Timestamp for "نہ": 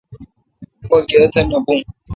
1.49-1.57